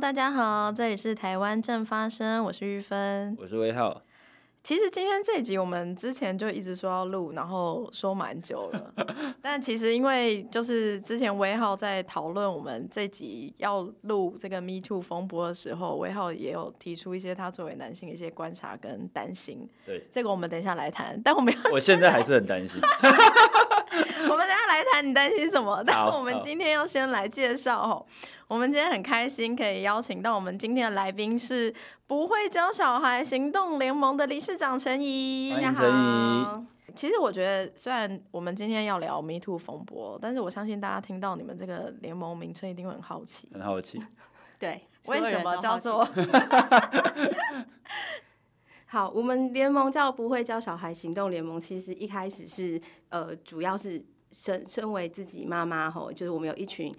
[0.00, 4.00] 大家好，这里是台湾正发生，我是玉芬，我是威浩。
[4.62, 8.94] 其实今天这一集我们之前就一直说要录，然后说蛮久了。
[9.42, 19.68] 但其实因为就是之前威浩在讨论我们这集要录这个 Me Too 风波的时候，威浩也有提出一些他作为男性的一些观察跟担心。
[19.84, 21.20] 对，这个我们等一下来谈。
[21.22, 22.80] 但我们要，我现在还是很担心。
[24.28, 25.82] 我们等下来谈，你担心什么？
[25.86, 28.04] 但我们今天要先来介绍哦。
[28.48, 31.72] 我们今天很开心可以邀请到我们今天的来宾是
[32.08, 35.52] 不会教小孩行动联盟的理事长陈怡。
[35.54, 36.64] 欢迎陈沂。
[36.96, 43.48] 其实我觉得，虽然我们今天要聊 Me Too 风波，但是我相信大家听到你们这个联盟名称一定会很好奇。
[43.52, 44.02] 很好奇。
[44.58, 46.06] 对，为什么叫做？
[48.92, 51.60] 好，我们联盟叫不会教小孩行动联盟。
[51.60, 56.92] 其实一开始是呃，主要是身身为自己妈妈吼，就是我们有一群。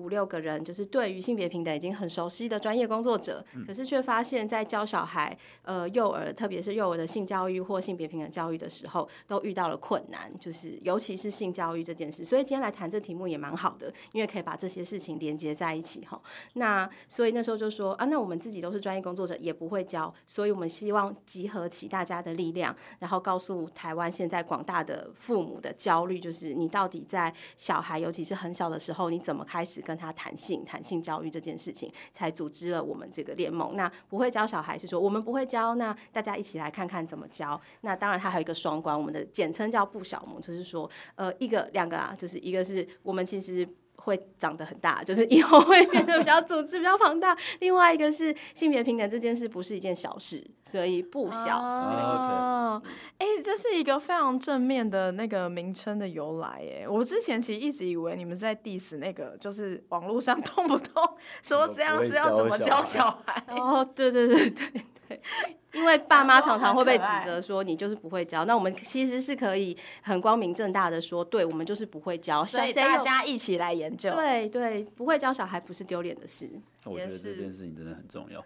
[0.00, 12.24] 五六个人就是对于性别平等已经很熟悉的专业工作者，嗯、可是却发现，在教小孩，呃，幼儿，特别是幼儿的性教育或性别平等教育的时候，都遇到了困难，就是尤其是性教育这件事。
[12.24, 16.20] 所以今天来谈这题目也蛮好的，因为可以把这些事情连接在一起哈。
[16.54, 33.74] 那所以那时候就说啊，那我们自己都是专业工作者，也不会教，所以我们希望集合起大家的力量，然后告诉台湾现在广大的父母的焦虑，就是你到底在小孩，尤其是很小的时候，你怎么开始跟跟他谈性、谈性教育这件事情，才组织了我们这个联盟。
[33.74, 37.60] 那不会教小孩是说我们不会教，那大家一起来看看怎么教。
[37.80, 43.68] 那当然，它还有一个双关，我们的简称叫不小萌，就是说，呃，一个、两个啊，就是一个是我们其实。
[44.00, 47.36] 会长得很大，就是以后会变得比较组织比较庞大。
[47.60, 51.56] 另外一个是性别平等这件事不是一件小事，所以不小。
[51.56, 52.82] 哦，
[53.18, 56.62] 哎、欸，这是一个非常正面的那个名称的由来。
[56.80, 61.02] 哎，我之前其实一直以为你们在 diss 那个，就是网络上 动不动
[61.42, 63.44] 说这样是要怎么教小孩。
[63.48, 65.20] 哦，对对对对对。
[65.72, 74.12] 因为爸妈常常会被指责说你就是不会教，那我们其实是可以很光明正大的说，对，我们就是不会教，所以大家一起来研究。
[74.14, 76.50] 对对，不会教小孩不是丢脸的事。
[76.84, 78.44] 我觉得这件事情真的很重要。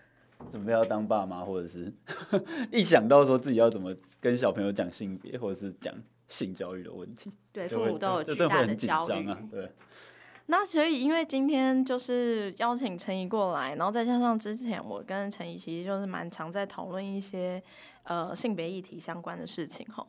[0.50, 1.90] 准备要当爸妈，或者是
[2.70, 5.94] 一想到说自己要怎么跟小朋友讲性别，或者是讲
[6.28, 9.70] 性教育的问题，对，父母都有巨大的焦虑啊，对。
[10.46, 17.62] 那所以，因为今天就是邀请陈怡过来，然后再加上之前我跟陈怡其实就是蛮常在讨论一些
[18.02, 20.06] 呃性别议题相关的事情哈。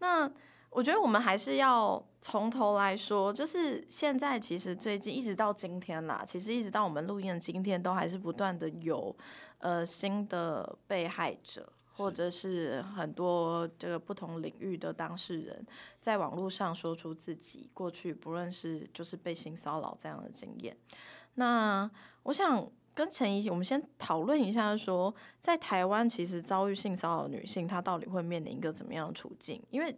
[0.00, 0.30] 那
[0.70, 9.16] 我觉得我们还是要从头来说，就是现在其实最近一直到今天啦，其实一直到我们录音的今天，都还是不断的有
[9.60, 11.72] 呃新的被害者。
[11.98, 15.66] 或者是很多这个不同领域的当事人，
[16.00, 20.76] 在网络上说出自己过去不论是就是被性骚扰这样的经验。
[21.34, 21.90] 那
[22.22, 29.60] 我想跟陈怡，我们先讨论一下，说在台湾其实遭遇性骚扰的女性，她到底会面临一个怎么样的处境？
[29.70, 29.96] 因为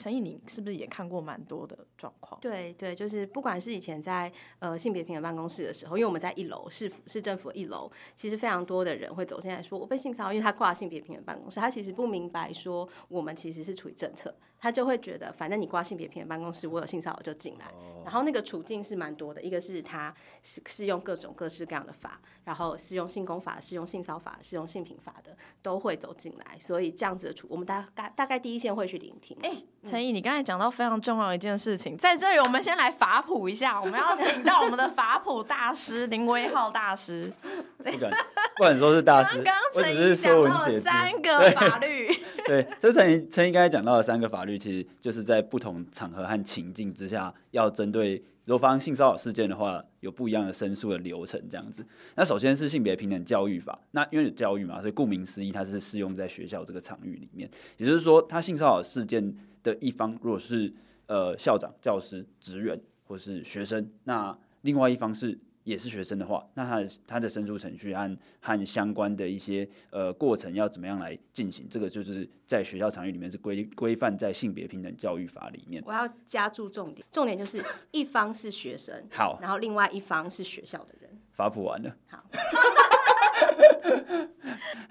[0.00, 2.40] 陈毅，你是不是也看过蛮多的状况？
[2.40, 14.34] 对对，就是不管是以前在呃性别平等办公室的时候，因为我们在一楼市市政府一楼，其实非常多的人会走进来说，我被性骚扰，因为他挂性别平等办公室，他其实不明白说我们其实是处于政策。
[14.60, 17.66] 他就会觉得，反正你挂性别平等办公室，我有性骚扰就进来。
[18.04, 20.12] 然后那个处境是蛮多的，一个是他
[20.42, 26.58] 是适用各种各式各样的法，然后适用性工法、适用性骚法、适用性平法的，都会走进来。
[26.58, 29.36] 所以这样子的处，我们大概大概第一线会去聆听。
[29.42, 37.32] 哎、欸，陈怡，你刚才讲到非常重要的一件事情，在这里我们先来法普一下，我们要请到我们的法普大师林威浩大师。
[37.78, 38.10] 不敢，
[38.56, 42.08] 不敢说是大师，刚刚陈沂讲到了三个法律。
[42.46, 51.84] 对，这陈怡陈怡刚才讲到了三个法律，其实就是在不同场合和情境之下，要针对如果发生性骚扰事件的话，有不一样的申诉的流程这样子。
[52.16, 57.50] 那首先是性别平等教育法，那因为有教育嘛，所以顾名思义，它是适用在学校这个场域里面。
[57.76, 60.72] 也就是说，他性骚扰事件的一方，如果是
[61.06, 65.38] 呃校长、教师、职员或是学生，那另外一方是。
[65.70, 71.68] 也是学生的话，那他的他的申诉程序和和相关的一些呃过程要怎么样来进行？
[71.70, 75.80] 这个就是在学校场域里面是规规范在性别平等教育法里面。
[75.86, 81.08] 我要加注重点，重点就是一方是学生，好，然后另外一方是学校的人。
[81.32, 82.24] 法普完了，好，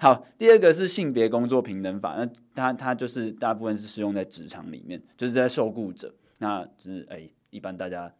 [0.00, 0.26] 好。
[0.38, 8.10] 第二个是性别工作平等法，那它它就是大部分是适用在职场里面，就是在受雇者，那就是哎、欸，一般大家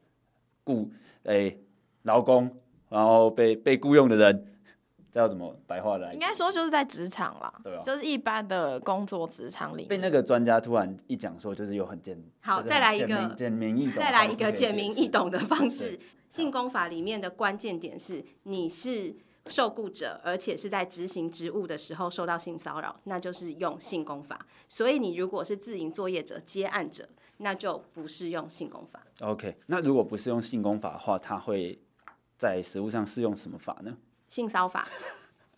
[0.64, 0.90] 雇
[1.24, 1.34] 哎。
[1.34, 1.58] 欸
[2.02, 2.50] 劳工，
[2.88, 4.46] 然后被被雇佣的人，
[5.10, 6.12] 这要怎么白话来？
[6.12, 9.88] 应该说就是在职场啦，对啊，就是一般的工作职场里面。
[9.88, 15.98] 被那个专家突然一讲说，就是有很简好，再来一个简明易懂，再来一个简明易懂的方式。
[16.28, 19.12] 性工法里面的关键点是，你是
[19.46, 24.46] 受雇者，而且是在执行职务的时候受到性骚扰，那就是用性工法。
[24.68, 27.08] 所以你如果是自营作业者、接案者，
[27.38, 29.04] 那就不适用性工法。
[29.22, 31.76] OK，那如果不是用性工法的话，它会
[32.40, 33.94] 在实务上适用什么法呢？
[34.26, 34.88] 性骚法。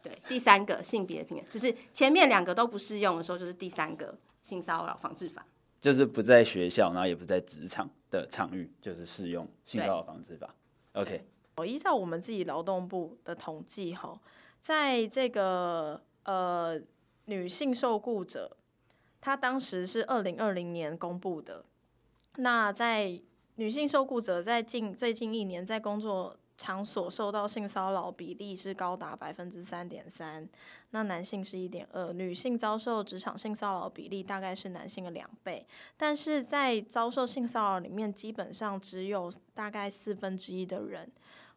[0.03, 5.47] 对，第三个性别平等，就是前面两个都不适用的时候，就是第三个性骚扰防治法，
[5.81, 10.53] 就是不在学校，然后也不在职场的场域，就是适用性骚扰防治法。
[10.95, 11.25] OK。
[11.55, 14.21] 我依照我们自己劳动部的统计，哈，
[14.61, 16.81] 在这个呃
[17.27, 18.57] 女性受雇者，
[19.21, 21.65] 她当时是二零二零年公布的。
[22.39, 23.21] 那在
[23.57, 30.49] 女性受雇者在近最近一年在工作场所受到性骚扰比例是高达百分之三点三，
[30.91, 35.67] 那男性是一点二，女性遭受职场性骚扰比例大概是男性的两倍，
[35.97, 41.11] 但是在遭受性骚扰里面，基本上只有大概四分之一的人。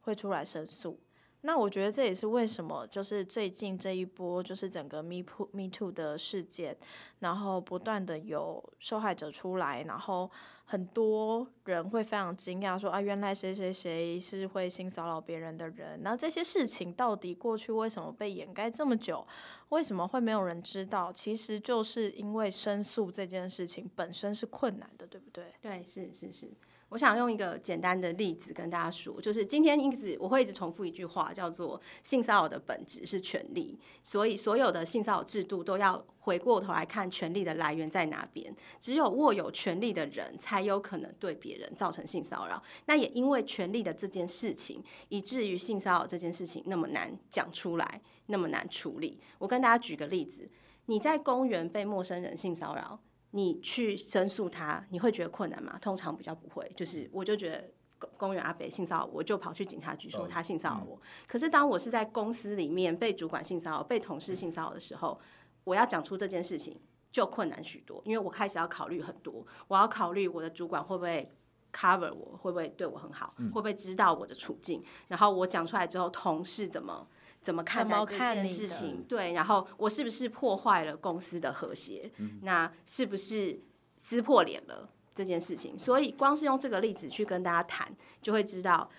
[0.06, 1.00] 会出来申诉，
[1.46, 6.76] 那我觉得这也是为什么，就是最近这一波，就是整个 Me Too Me Too 的事件，
[7.20, 10.30] 然后不断的有受害者出来，然后
[10.66, 19.26] 很多人会非常惊讶说啊，原来谁谁谁是会性骚扰别人的人，那这些事情到底过去为什么被掩盖这么久？
[19.70, 21.14] 为什么会没有人知道？
[21.14, 25.54] 其实就是因为申诉这件事情本身是困难的，对不对？
[25.62, 26.52] 对，是是是。
[26.90, 38.56] 我想用一个简单的例子跟大家说，就是今天一直我会一直重复一句话，叫做性骚扰的本质是权力，所以所有的性骚扰制度都要回过头来看权力的来源在哪边。
[38.80, 42.62] 只有握有权力的人才有可能对别人造成性骚扰。
[42.86, 49.20] 那也因为权力的这件事情，以至于性骚扰这件事情那么难讲出来，那么难处理。
[49.40, 50.48] 我跟大家举个例子，
[50.86, 53.00] 你在公园被陌生人性骚扰。
[53.36, 55.78] 你去申诉他，你会觉得困难吗？
[55.82, 60.98] 通常比较不会，就是我就觉得公公园阿北性骚扰，我就跑去警察局说他性骚扰我。
[61.28, 65.20] 可是当我是在公司里面被主管性骚扰、被同事性骚扰的时候，
[65.66, 66.80] 我要讲出这件事情
[67.12, 71.30] 就困难许多，因为我开始要考虑很多，我要考虑我的主管会不会
[71.74, 77.06] cover 我，会不会对我很好，会不会知道我的处境，然后我讲出来之后，同事怎么？
[77.46, 79.06] 怎么看待这件事情？
[79.08, 82.12] 对，然后我是不是破坏了公司的和谐？
[82.18, 83.62] 嗯、那是不是
[83.98, 85.78] 撕破脸了这件事情？
[85.78, 88.90] 所以光是用这个例子去跟大家谈，就会知道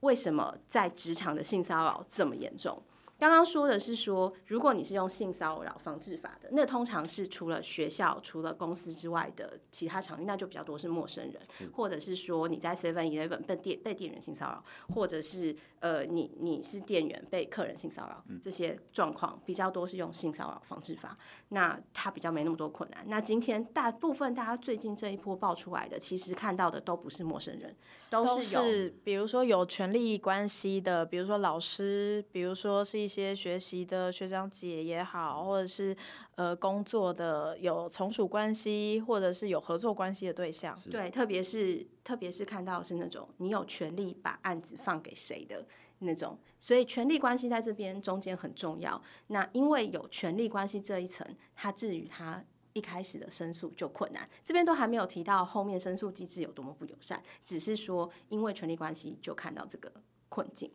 [0.00, 2.82] 为什么在职场的性骚扰这么严重。
[3.24, 14.62] 刚刚说的是说，如果你是用性骚扰防治法的，那通常是除了学校、除了公司之外的其他场域，那就比较多是陌生人，或者是说你在 Seven Eleven 被店被店员性骚扰，
[14.94, 21.16] 或者是呃你你是店员被客人性骚扰，这些状况比较多是用性骚扰防治法，
[21.48, 23.02] 那它比较没那么多困难。
[23.06, 27.74] 那今天大部分大家最近这一波爆出来的，其实看到的都不是陌生人，
[28.22, 33.04] 都是比如说有权利关系的，比如说老师，比如说是。
[33.04, 35.94] 一些学习的学长姐也好，或者是
[36.36, 45.62] 呃工作的有从属关系，或者是有合作关系的对象，对，特别是特别是看到是那种你有权利把案子放给谁的
[45.98, 48.98] 那种，所以权利关系在这边中间很重要。
[49.26, 52.42] 那因为有权利关系这一层，它至于他
[52.74, 59.90] 一开始的申诉就困难，这边都还没有提到后面申诉机制有多么不友善，只是说因为权利关系就看到这个
[60.28, 60.70] 困境。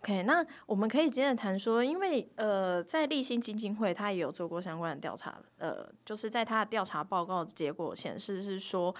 [0.00, 8.94] OK，那我们可以接着谈说，因为呃，在立新基金会他也有做过相关的调查，呃，就是在他的调查报告结果显示是说，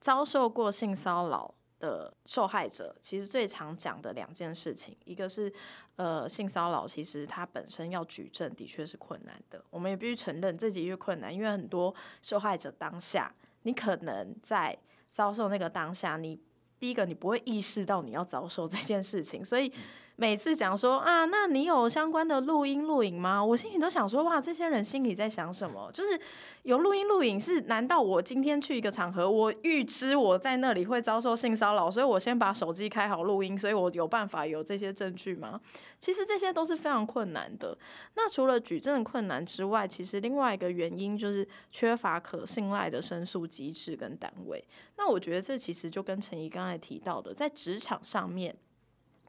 [0.00, 5.52] 遭受过性骚扰的受害者，其实最常讲的两件事情，一个是
[5.96, 14.76] 呃性骚扰，其实它本身要举证的确是困难的，我们也必须承认这的确困难，因为很多受害者当下，你可能在
[15.08, 16.40] 遭受那个当下，你
[16.78, 19.72] 第一个你不会意识到你要遭受这件事情，所以。
[20.20, 23.42] 每次讲说啊，那你有相关的录音录影吗？
[23.42, 25.88] 我心里都想说，哇，这些人心里在想什么？
[25.94, 26.20] 就是
[26.64, 27.60] 有录音录影是？
[27.68, 35.60] 难道我今天去一个场合，我预知我在那里会遭受性骚扰，所以我先把手机开好录音，所以我有办法有这些证据吗？
[36.00, 37.78] 其实这些都是非常困难的。
[38.16, 44.64] 那除了举证困难之外，其实另外一个原因就是缺乏可信赖的申诉机制跟单位。
[44.96, 48.52] 那我觉得这其实就跟陈怡刚才提到的，在职场上面。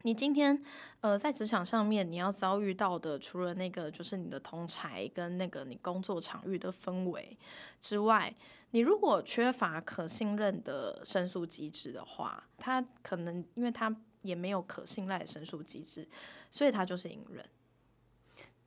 [0.03, 0.63] 你今天，
[1.01, 7.37] 呃，在职场上面，你要遭遇到的，除了那个就是你的同才跟那个你工作场域的氛围
[7.81, 8.33] 之外，
[8.71, 16.07] 你如果缺乏可信任的申诉机制的话，他可能因为他也没有可信赖的申诉机制，
[16.49, 17.45] 所以他就是隐忍。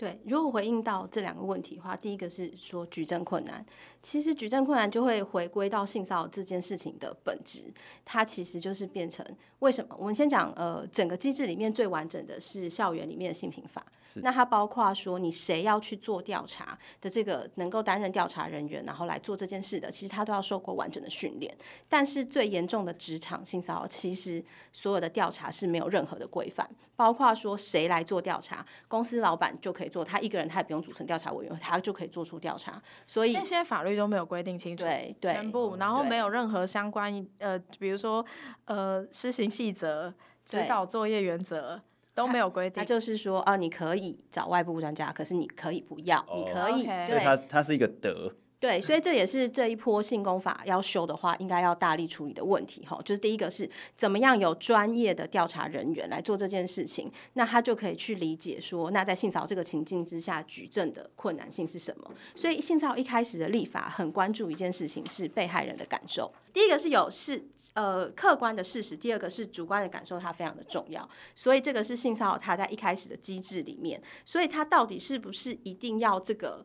[0.03, 3.65] 对，如果回应到这两个问题的话，第一个是说举证困难，
[4.03, 7.73] 其实举证困难就会回归到性骚扰这件事情的本质，
[8.05, 9.25] 它其实就是变成
[9.61, 9.95] 为什么？
[9.97, 13.87] 我们先讲呃，整个机制里面最完整的是校园里面的性平法，
[14.21, 21.57] 那它包括说你谁要去做调查的这个能够担任调查人员，然后来做这件事的，其实他都要受过完整的训练。
[21.89, 29.93] 但是最严重的职场性骚扰，其实所有的调查是没有任何的规范，包括说谁来做调查，公司老板就可以。
[29.93, 32.83] 做他一个人，他也不用组成调查委员会，他就可以做出调查。
[33.07, 38.25] 所以这些法律都没有规定清楚，对对，全部，然后没有任何相关呃，比如说
[38.65, 40.15] 呃，施行细则、
[40.47, 41.79] 指导作业原则
[42.15, 42.81] 都没有规定。
[42.81, 46.87] 他就是说，哦、呃，你可以找外部专家，可是你可以不要，哦、你可以。
[46.87, 47.07] Okay.
[47.07, 48.35] 对，他他是一个德。
[48.63, 52.97] 对，所以这也是这一波性功法要修的话，应该要大力处理的问题哈。
[53.05, 62.09] 就是第一个是怎么样有专业的调查人员来做这件事情，那他就可以去理解说，那在性骚扰这个情境之下，举证的困难性是什么。
[62.37, 66.33] 所以性骚扰一开始的立法很关注一件事情是被害人的感受。
[66.53, 71.09] 第一个是有事呃客观的事实，第二个是主观的感受，它非常的重要。
[71.35, 76.65] 所以这个是性骚扰它在一开始的机制里面，所以它到底是不是一定要这个？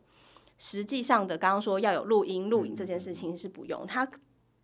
[0.58, 4.10] 实际上的，刚刚说要有录音录影这件事情是不用，他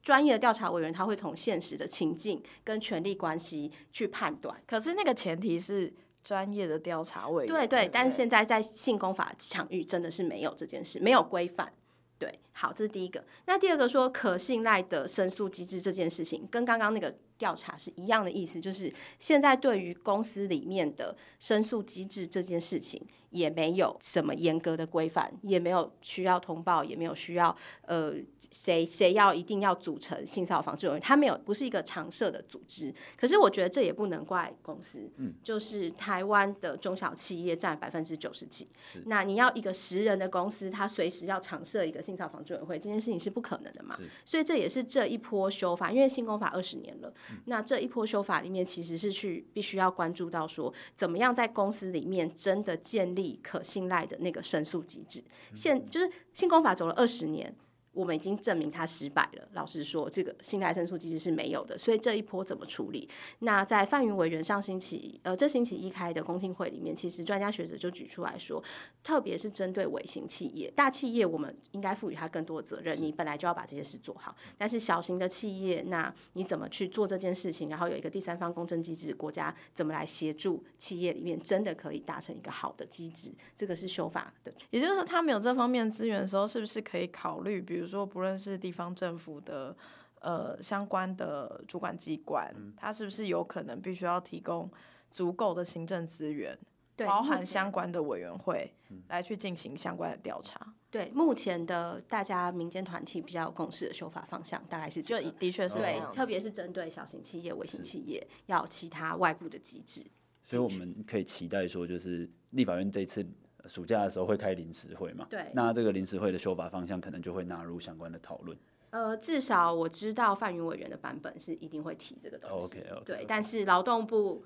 [0.02, 4.62] 专业的调查委员他会从现实的情境跟权力关系去判断。
[4.68, 7.54] 可是那个前提是专业的调查委员。
[7.54, 11.72] 对对，但是现在在性工法场域真的是没有这件事，没有规范。
[12.18, 13.24] 对，好，这是第一个。
[13.46, 23.06] 那第二个说可信赖的申诉机制这件事情，跟刚刚那个调查是一样的意思，就是现在对于公司里面的申诉机制这件事情。
[23.34, 28.13] 也没有什么严格的规范，也没有需要通报，也没有需要呃
[28.52, 32.94] 谁谁要一定要组成性骚扰防治委员会，他没有，不是一个常设的组织。
[33.18, 38.68] 可是我觉得这也不能怪公司，嗯，就是台湾的中小企业占百分之九十几，
[39.06, 43.98] 那你要一个十人的公司，他随时要常设一个性骚扰防治委员会，这件事情是不可能的嘛？
[44.24, 53.23] 所以这也是这一波修法，因为性工法二十年了，嗯，那这一波修法里面其实是去必须要关注到说，怎么样在公司里面真的建立。
[53.44, 57.56] 可信赖的那个申诉机制，现就是性工法走了二十年。
[57.94, 59.48] 我们已经证明他失败了。
[59.54, 63.08] 老实说，这个信赖申诉机制是没有的，所以这一波怎么处理？
[63.40, 68.62] 那在范云委员上星期呃这星期一开的公听会里面，其实专家学者就举出来说，
[69.04, 73.00] 特别是针对微型企业、大企业，我们应该赋予他更多的责任。
[73.00, 77.70] 你本来就要把这些事做好，但是小型的企业，那你怎么去做这件事情？
[77.70, 83.32] 然后有一个第三方公正机制，国家怎么来协助企业里面真的可以达成一个好的机制？
[83.56, 84.52] 这个是修法的。
[84.72, 87.83] 也就是说，他没有这方面资源的时候，是不是可以考虑，比如？
[87.84, 89.75] 比如说，不论是地方政府的
[90.22, 94.72] 呃相关的主管机关，它是不是有可能必须要提供
[95.12, 96.58] 足够的行政资源，
[96.96, 98.74] 对，包含相关的委员会
[99.10, 100.74] 来去进行相关的调查？
[100.90, 110.06] 对，目前的大家民间团体比较有共识的修法方向，大概是这个，就的确是对，特别是针对小型企业、微型企业，要其他外部的机制。
[110.48, 113.28] 所以我们可以期待说，就是立法院这次。
[113.67, 115.27] 暑假的时候会开临时会嘛？
[115.29, 118.58] 对，那这个临时会的修法方向可能就会纳入相关的讨论。
[118.89, 122.79] 呃，至少我知道范云委员的版本是一定会提这个东西。
[122.79, 123.03] OK OK。
[123.05, 124.46] 对，但是劳动部。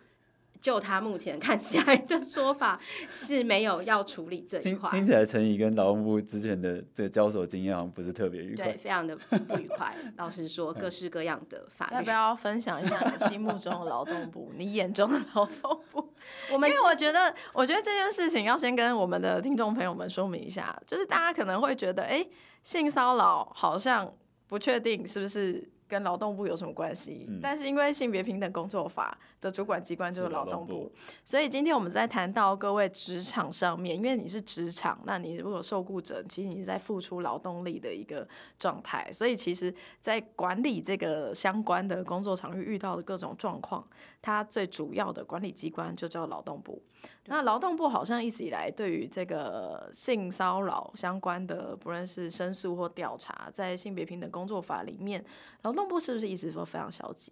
[0.59, 4.89] 就他目前看起来的说法是没有要处理这一块。
[4.89, 8.65] 听听起来，陈怡跟劳动部之前的这个交手经验好像不是特别愉快。
[8.65, 9.95] 对，非常的不愉快。
[10.17, 11.95] 老实说，各式各样的法律。
[11.95, 14.51] 要不要分享一下你心目中的劳动部？
[14.55, 16.13] 你眼中的劳动部？
[16.51, 22.29] 我们因为我觉得，我觉得这件事情要先跟我们的听众朋友们说明一下，就是大家可能会觉得，哎、欸，
[22.63, 24.13] 性骚扰好像
[24.47, 25.69] 不确定是不是。
[25.87, 27.25] 跟劳动部有什么关系？
[27.29, 30.91] 嗯、但是因为性别平等工作法的主管机关就是劳动部，动部，
[31.23, 38.27] 所以今天我们在谈到各位职场上面，因为你是职场，那你如果受雇者，其实你是在付出劳动力的一个
[38.59, 43.87] 状态，所以其实，在管理这个相关的工作场域遇到的各种状况，
[44.21, 46.81] 它最主要的管理机关就叫劳动部。
[47.27, 55.23] 那劳动部好像一直以来对于这个性骚扰相关的，不论是申诉或调查，在性别平等工作法里面，
[55.61, 57.31] 劳动部是不是一直都非常消极？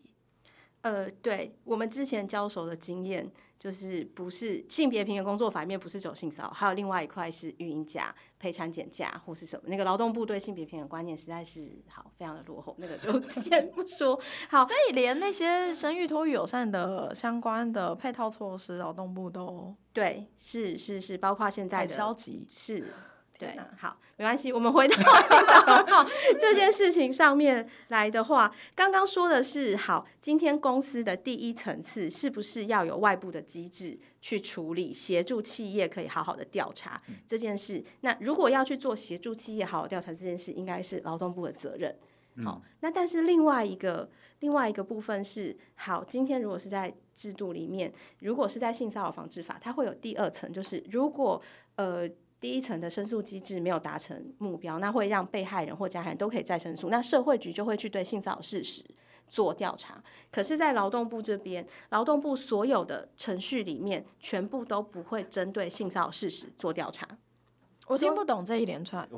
[0.81, 3.31] 呃，对我们之前交手的经验。
[3.57, 9.63] 就是不是性别平等工作法里面不是走性骚扰，还有另外一块是育婴假、陪产检假或是什么？
[9.67, 14.19] 那个劳动部对性别平等观念实在是好，非常的落后，那个就 先不说。
[14.49, 22.93] 好，所以连那些生育托育友善的相关的配套措施，劳动部都对，是是是，包括现在的消极是。
[23.37, 25.03] 对，好，没关系，我们回到性
[25.45, 37.83] 骚扰这件事情上面来的话，刚刚说的是好，今天公司的第一层次是不是要有外部的机制去处理，协助企业可以好好的调查这件事？
[38.01, 41.93] 那如果要去做协助企业好好调查这件事，应该是劳动部的责任。
[42.41, 51.41] 好，那但是另外一个另外一个部分是，好，今天如果是在制度里面，如果是在性骚扰防治法，它会有第二层，就是如果
[51.75, 52.09] 呃。
[52.39, 58.83] 第一层的申诉机制没有达成目标，那会让被害人或加害人都可以再申诉，那社会局就会去对性骚扰事实
[59.27, 60.03] 做调查。
[60.31, 67.07] 可是，在劳动部这边，劳动部所有的程序里面，全部都不会针对性骚扰事实做调查。
[67.87, 69.01] 我听不懂这一连串。
[69.09, 69.17] 好，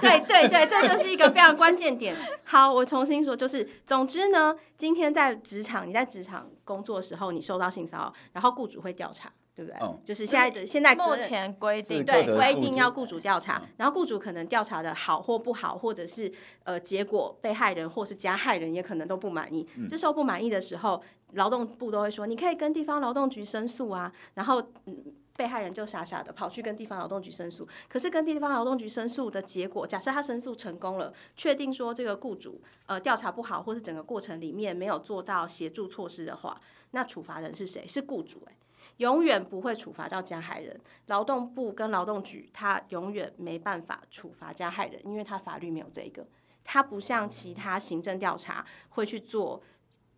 [0.00, 2.16] 对对对，这就是一个非常关键点。
[2.42, 9.32] 好，我重新说，就是总之呢，今天在职场，你在职场工作的时候，你受到性骚扰，然后雇主会调查。
[9.58, 9.80] 对不对？
[9.80, 19.66] 哦、就是现在的现在目前规定，对规定要雇主调查，然后雇主可能调查的好或不好，或者是呃结果被害人或是加害人也可能都不满意。
[19.76, 24.12] 嗯、这时候不满意的时候，劳动部都会说，你可以跟地方劳动局申诉啊。
[24.34, 24.96] 然后、嗯、
[25.36, 27.66] 被害人就傻傻的跑去跟地方劳动局申诉。
[27.88, 36.60] 可是跟地方劳动局申诉的结果，假设他申诉成功了，确定说这个雇主呃调查不好，或是整个过程里面没有做到协助措施的话，
[36.92, 37.84] 那处罚人是谁？
[37.84, 38.57] 是雇主哎、欸。
[38.98, 46.24] 永远不会处罚到加害人，劳动部跟劳动局，他永远没办法处罚加害人，因为他法律没有这个，
[46.62, 49.60] 他不像其他行政调查会去做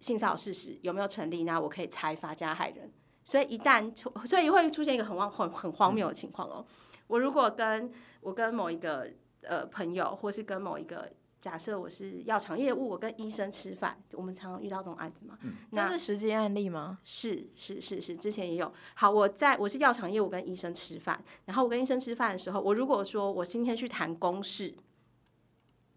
[0.00, 2.92] 性骚扰事实有没有成立，那我可以裁罚加害人，
[3.24, 6.66] 所以一旦出，所以会出现一个很荒很很荒谬的情况哦，
[7.06, 9.10] 我如果跟我跟某一个
[9.42, 11.10] 呃朋友，或是跟某一个。
[11.40, 15.38] 假设我是药厂业务，我跟医生吃饭，我们常常遇到这种案子嘛？
[15.40, 16.98] 嗯、那是实际案例吗？
[17.02, 18.70] 是是是是，之前也有。
[18.94, 24.74] 好，我在我是药厂业务，跟医生吃饭，然后我跟医生吃饭的时候，我如果说我今天去谈公事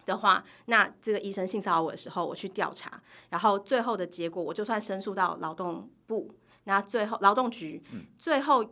[0.06, 6.32] 的话，那这个医生性骚扰我的时候，我去调查，然后最后的结果，我就算申诉到劳动部，
[6.64, 8.66] 那最后劳动局，嗯、最后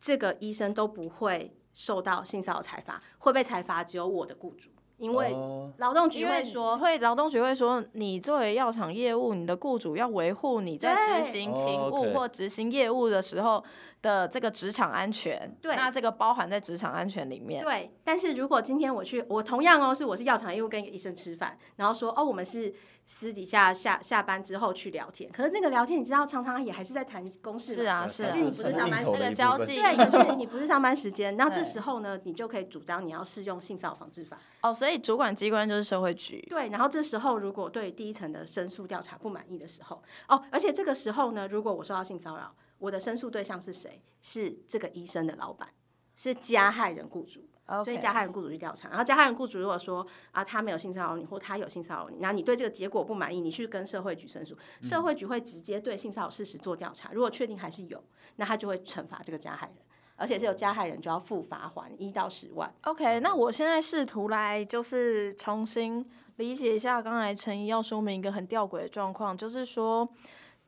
[0.00, 4.68] 这个医生都不会受到性骚扰裁罚，会被裁罚只有我的雇主。
[4.98, 5.34] 因为
[5.78, 13.62] 劳动局会说，会劳动局会说，你作为药厂业务，你的雇主要维护你在执行勤务或执行业务的时候
[14.02, 15.56] 的这个职场安全。
[15.60, 17.62] 对，那这个包含在职场安全里面。
[17.62, 22.74] 对，但是如果今天我去，我同样哦，是我是药厂业务跟一个医生吃饭，然后说哦，我们是。
[23.10, 27.72] 私底下下下班之后去聊天，可是那个聊天你知道，常常也还是在谈公事。
[27.72, 28.28] 是啊，是啊。
[28.28, 31.34] 可是你不是上班时间，这个交际，对，可是你不是上班时间。
[31.38, 34.38] 那这时候呢，你就可以主张你要适用性骚扰防治法。
[34.60, 36.46] 哦，所以主管机关就是社会局。
[36.50, 44.02] 对，然后这时候如果对第一层的申诉调查不满意的时候，哦，而且这个时候呢，如果我受到性骚扰，我的申诉对象是谁？
[44.20, 45.68] 是这个医生的老板，
[46.16, 47.48] 是加害人雇主。
[47.70, 47.84] Okay.
[47.84, 58.02] 所以加害人雇主去调查，然后加害人雇主如果说啊，他没有性骚扰你，或他有性骚扰你，然后你对这个结果不满意，你去跟社会局申诉，社会局会直接对性骚扰事实做调查，如果确定还是有，
[58.36, 59.76] 那他就会惩罚这个加害人，
[60.16, 62.72] 而且是有加害人就要付罚锾一到十万。
[62.84, 66.02] OK，那我现在试图来就是重新
[66.36, 70.08] 理解一下刚才陈怡要说明一个很吊诡的状况，就是说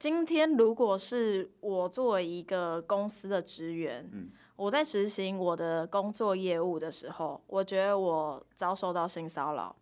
[0.01, 4.31] 今天如果是我作为一个公司的职员，嗯。
[4.57, 9.75] 我在执行我的工作业务的时候，我觉得我遭受到性骚扰，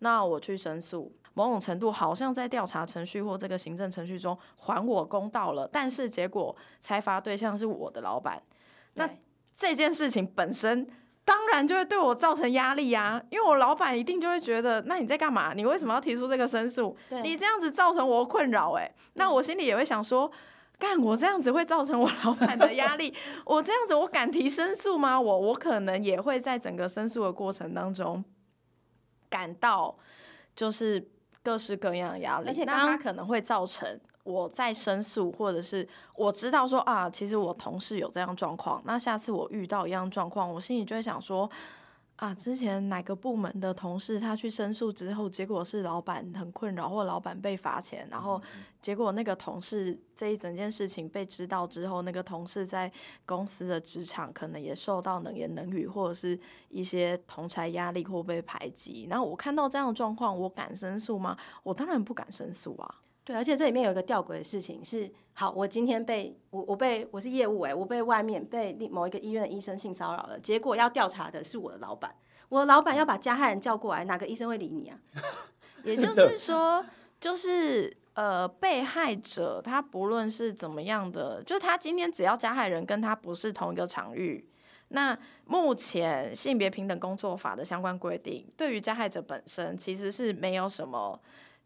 [0.00, 8.40] 那我去申诉，某种程度好像在调查程序或这个行政程序中还我公道了，但是结果裁罚对象是我的老板，
[8.94, 9.08] 那
[9.56, 10.88] 这件事情本身
[11.24, 15.52] 当然就会对我造成压力啊，因为我老板一定就会觉得，那你在干嘛？
[15.54, 16.96] 你为什么要提出这个申诉？
[17.22, 20.30] 你这样子造成我困扰，哎，那我心里也会想说。
[20.78, 25.20] 干我这样子会造成我老板的压力， 我这样子我敢提申诉吗？
[25.20, 28.24] 我我可能也会在整个申诉的过程当中
[29.28, 29.94] 感到
[30.56, 31.06] 就是
[31.42, 41.50] 各式各样的压力，而且那他可能会造成我在申诉，或者是我知道说啊，其实我同事有这样状况，那下次我遇到一样状况，我心里就会想说。
[42.20, 48.38] 啊，之前哪个部门的同事他去申诉之后，结果是老板很困扰，或老板被罚钱，然后
[48.82, 52.92] 结果那个同事这一整件事情被知道之后，那个同事在
[53.24, 56.38] 公司的职场可能也受到冷言冷语，或者是
[56.68, 59.06] 一些同才压力或被排挤。
[59.08, 61.34] 然后我看到这样的状况，我敢申诉吗？
[61.62, 62.96] 我当然不敢申诉啊。
[63.22, 72.12] 对，而且这里面有一个吊诡的事情是，好，我今天被我我被我是业务诶，我被外面被某一个医院的医生性骚扰了，结果要调查的是我的老板，
[72.48, 74.98] 我的老板要把加害人叫过来，哪个医生会理你啊？
[75.84, 76.84] 也就是说，
[77.20, 84.48] 就是呃，被害者他不论是怎么样的，就他今天只要加害人跟他不是同一个场域。
[84.88, 91.20] 那目前性别平等工作法的相关规定，对于加害者本身其实是没有什么。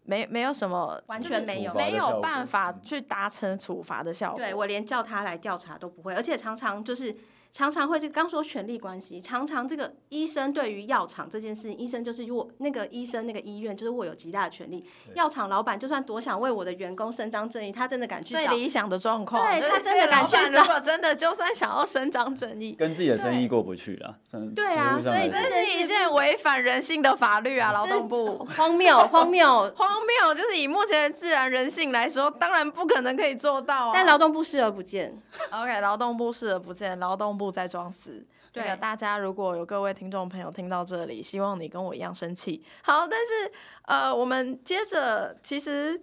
[0.04, 4.38] 没没有什么，完全没有，没有办法去达成处罚的效果。
[4.38, 7.14] 对，我连叫他来调查都不会，而且常常就是。
[7.54, 14.84] 常常会是刚说权力关系，常常这个医生对于药厂这件事情，医生就是握那个医生那个医院就是握有极大的权力。
[15.14, 20.62] 药厂老板就算多想为我的员工伸张正义，他真的敢去找最理想的状况，对他真的敢去找。
[20.62, 24.18] 如果真的就算想要伸张正义，跟自己的生意过不去了。
[24.56, 27.70] 对啊，所以这是一件违反人性的法律啊！
[27.70, 29.46] 劳动部荒谬，荒谬，
[29.78, 33.92] 荒谬，就是以目前的自然人性来说，当然不可能可以做到啊。
[33.94, 35.16] 但劳动部视而不见。
[35.52, 38.26] OK，劳动部视而不见，劳动部在装死。
[38.52, 42.64] 对，大家如果有各位听众朋友听到这里，希望你跟我一样生气。
[42.82, 43.52] 好，但是
[43.86, 45.98] 呃，我们接着，其实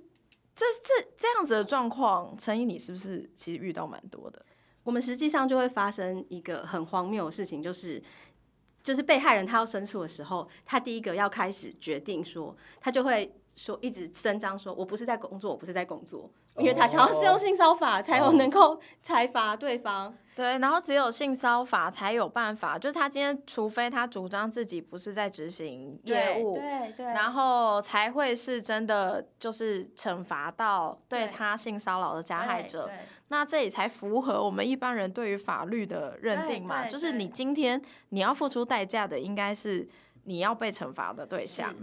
[0.54, 4.45] 这这这样子的状况，陈怡，你是不是其实遇到蛮多的？
[4.84, 8.04] 我们实际上就会发生一个很荒谬的事情，就是
[8.84, 20.14] 就是被害人他要申诉的时候，他第一个要开始决定说，他就会说一直声张说，我不是在工作，我不是在工作，因为他想要适用性骚法才有能够裁罚对方。
[20.34, 32.90] 对，然后只有性骚法才有办法，就是他今天，除非他主张自己不是在执行业务，对对，对，然后才会是真的，就是惩罚到对他性骚扰的加害者，
[33.28, 39.88] 那这也才符合我们一般人对于法律的认定嘛，就是你今天你要付出代价的，应该是
[40.24, 41.76] 你要被惩罚的对象，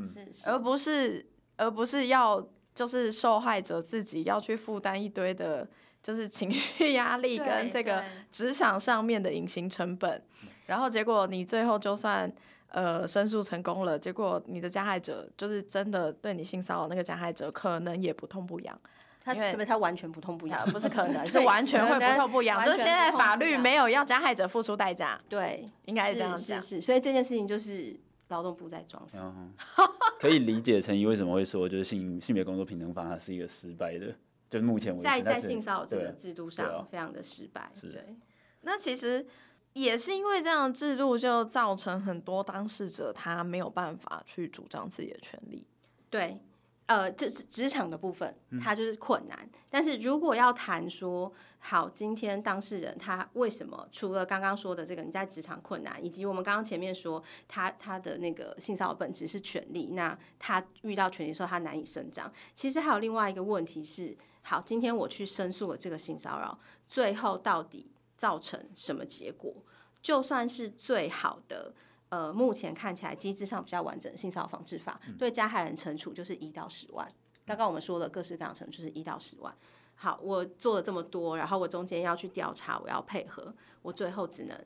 [0.47, 1.25] 而不是
[1.59, 2.43] 而不是要
[2.75, 5.69] 就是受害者自己要去负担一堆的。
[6.01, 10.23] 就是情绪压力跟这个职场上面的隐形成本，
[10.65, 12.33] 然后结果你最后就算
[12.69, 18.81] 呃申诉成功了，结果你的加害者就是真的对你性骚扰那个加害者，可能也不痛不痒。
[19.23, 22.65] 他是因为他完全不痛不痒，不是可能 是完全会不痛不痒。
[22.65, 26.63] 就是现在法律没有要加害者付出代价，对，应该是这样讲。
[26.63, 27.95] 是是是，所以这件事情就是
[28.29, 29.19] 劳动部在装死。
[30.21, 34.15] 可以理解陈沂为什么会说，就是性性别工作平等法它是一个失败的。
[34.51, 37.71] 就目前为止，在在性骚扰这个制度上非常的失败。
[37.81, 38.17] 对，对，
[38.63, 39.27] 那其实
[39.75, 45.67] 也是因为这样的制度，就造成很多当事者他没有办法去主张自己的权利。
[46.09, 46.41] 对。
[46.89, 49.39] 呃，这是职场的部分，它就是困难。
[49.43, 62.33] 嗯、但是如果要谈说，好，今天当事人他为什么除了刚刚说的这个你在职场困难，以及我们刚刚前面说他他的那个性骚扰本质是权利，那他遇到权利的时候他难以伸张。
[62.55, 69.55] 其实还有另外一个问题是，好，今天我去申诉了这个性骚扰，最后到底造成什么结果？
[70.01, 71.75] 就算是最好的。
[72.11, 77.07] 呃，目前看起来机制上比较完整性骚扰防治法，对加害人惩处就是一到十万。
[77.45, 79.55] 刚刚我们说了各式各样惩处就是一到十万。
[79.95, 84.57] 好，我做了这么多，然后我中间要去调查，我要配合，我最后只能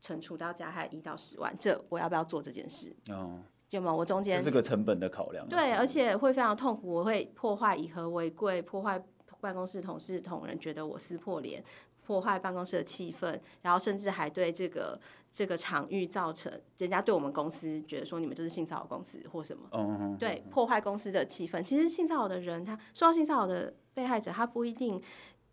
[0.00, 1.54] 惩处到加害一到十万。
[1.58, 2.94] 这我要不要做这件事？
[3.10, 3.92] 哦，就吗？
[3.92, 5.48] 我中间这是个成本的考量。
[5.48, 9.02] 对，而且会非常痛苦，我会破坏以和为贵，破坏
[9.40, 11.62] 办公室同事同仁觉得我撕破脸，
[12.06, 15.00] 破坏办公室的气氛，然后甚至还对这个。
[15.32, 21.62] 这个场域造成人家对我们公司觉得说，你们就是性骚扰公司或什么，嗯、对，破坏公司的气氛。
[21.62, 24.98] 其实性骚扰的人，他受到性骚扰的被害者，他不一定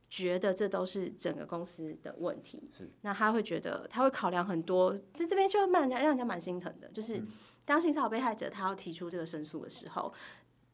[0.08, 2.70] 觉得这都是整个公司的问题。
[2.72, 6.88] 是，那他会觉得他会考量很多，这这边就蛮让人家蛮心疼的。
[6.94, 7.22] 就是
[7.66, 10.13] 当性骚扰被害者他要提出这个申诉的时候，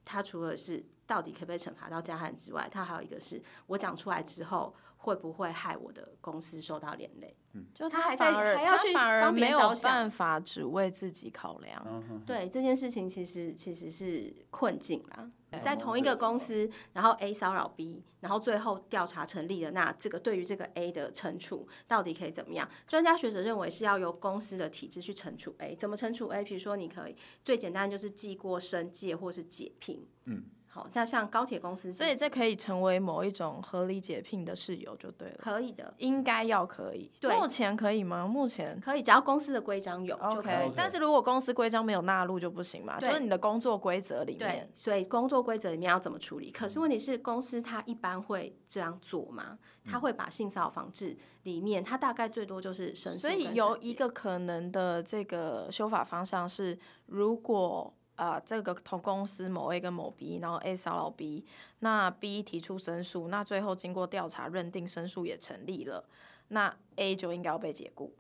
[0.06, 4.76] 他除了是到底可不可以惩罚到加害人之外，他还有一个是我讲出来之后。
[5.02, 7.34] 会不会害我的公司受到连累？
[7.54, 12.04] 嗯，就他还在还要去反而没有办法只为自己考量。
[12.26, 15.32] 对这件事情，其实其实是困境啦。
[15.64, 22.70] 在同一个公司，然后 A 骚扰 B，然后最后调查成立了，那这个对于这个 A 的惩处到底可以怎么样？
[22.86, 25.78] 专家学者认为是要由公司的体制去惩处 A。
[25.78, 26.44] 怎么惩处 A？
[26.44, 30.06] 比如说，你可以最简单就是记过申诫或是解聘。
[30.26, 30.44] 嗯。
[30.80, 35.36] 好，那像高铁公司，所以这可以成为某一种合理解聘的事由就对了。
[35.40, 37.12] 可以的，应该要可以。
[37.20, 38.26] 对，目前可以吗？
[38.26, 40.70] 目前可以，只要公司的规章有就可以。
[40.70, 43.00] Okay, 但是如果公司规章没有纳入就不行嘛？
[43.00, 44.40] 对，就是你的工作规则里面。
[44.40, 46.52] 对，所以工作规则里面要怎么处理？
[46.52, 49.60] 可是问题是，公司它一般会这样做吗？
[49.86, 53.20] 他会把性骚扰防治里面，他大概最多就是申诉。
[53.20, 57.94] 所以有一个可能的这个修法方向是，如果。
[58.20, 61.46] 啊、呃，这个同公司某 A 跟某 B，然后 A 骚扰 B，
[61.80, 66.04] 那 B 提出申诉，那最后经过调查认定申诉也成立了，
[66.50, 68.14] 那 A 就应该要被解雇。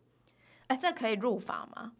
[0.67, 1.91] 哎，这可以入法吗？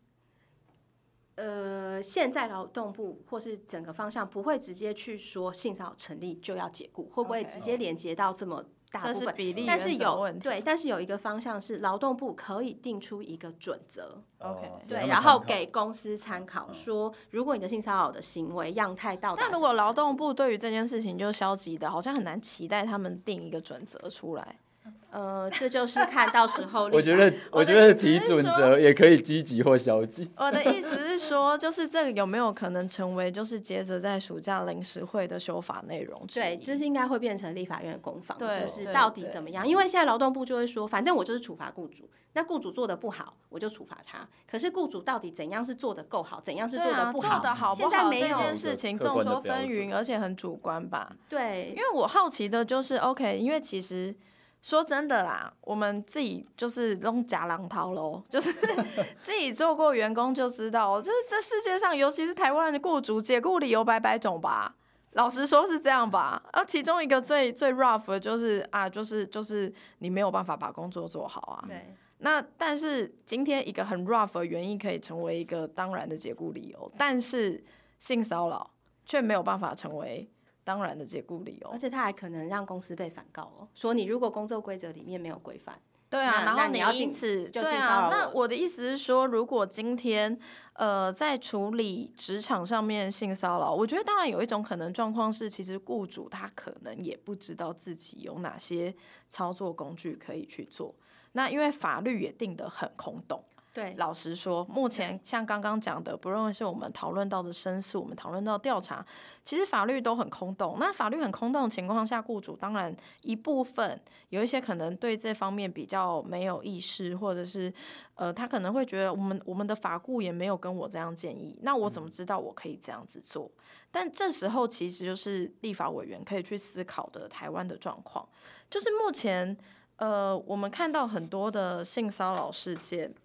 [1.36, 24.58] 呃，现在劳动部或是整个方向不会直接去说性骚扰成立就要解雇，会不会直接连接到这么大部分，比例但是有对，但是有一个方向是劳动部可以定出一个准则，OK，对，然后给公司参考，说如果你的性骚扰的行为样态到达，那如果劳动部对于这件事情就消极的，好像很难期待他们定一个准则出来。
[25.12, 26.88] 呃，这就是看到时候。
[26.94, 30.30] 我觉得，我觉得提准则也可以积极或消极。
[30.38, 36.22] 我的意思是说，就是这个有没有可能成为，就是接着在暑假临时会的修法内容？
[36.32, 39.68] 对，这是应该会变成立法院的攻防，就是到底怎么样？
[39.68, 44.28] 因为现在劳动部就会说，反正我就是处罚雇主，那雇主做的不好，我就处罚他。
[44.48, 47.38] 可是雇主到底怎样是做的够好，怎样是做的不好？
[47.38, 47.90] 做的好不好？
[47.90, 51.12] 现在没有这件事情众说纷纭，而且很主观吧？
[51.28, 54.16] 对，因为我好奇的就是，OK，因为其实。
[54.62, 58.52] 说真的啦，我们自己就是弄假狼套喽，就是
[59.24, 64.76] 自己做过员工就知道，就是这世界上，尤其是台湾的雇主，解雇理由百百种吧。
[65.14, 66.44] 老实说是这样吧。
[66.52, 71.66] 啊，其中一个最最 rough 的就是啊，就是就是你没有办法把工作做好啊。
[71.68, 71.96] 对。
[72.20, 77.64] 那但是今天一个很 rough 的原因可以成为一个当然的解雇理由，但是
[77.98, 78.70] 性骚扰
[79.06, 80.30] 却没有办法成为。
[80.70, 90.40] 当然的解雇理由，而且他还可能让公司被反告哦，说你如果工作规则里面没有规范，对啊，然后你要因此，对啊，那我的意思是说，如果今天
[90.74, 98.94] 呃在处理职场上面性骚扰，我觉得当然有一种可能状况是，其实雇主他可能也不知道自己有哪些
[99.28, 100.94] 操作工具可以去做，
[101.32, 103.44] 那因为法律也定得很空洞。
[103.80, 109.06] 对，老实说，目前像刚刚讲的，不论是我们讨论到的申诉，我们讨论到调查，
[109.42, 110.76] 其实法律都很空洞。
[110.82, 113.98] 那法律很空洞的情况下，雇主当然一部分
[114.32, 117.74] 有一些可能对这方面比较没有意识，或者是
[118.16, 123.50] 呃，他可能会觉得我们我们的法顾也没有跟我这样建议，那我怎么知道我可以这样子做？
[123.92, 128.28] 但这时候其实就是立法委员可以去思考的台湾的状况，
[128.70, 129.58] 就是目前
[129.96, 133.16] 呃，我们看到很多的性骚扰事件。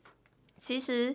[0.59, 1.13] 其实，